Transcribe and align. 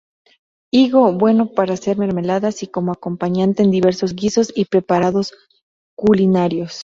Higo 0.71 1.11
bueno 1.13 1.51
para 1.53 1.75
hacer 1.75 1.95
mermeladas 1.99 2.63
y 2.63 2.67
como 2.67 2.91
acompañante 2.91 3.61
en 3.61 3.69
diversos 3.69 4.15
guisos 4.15 4.51
y 4.55 4.65
preparados 4.65 5.31
culinarios. 5.95 6.79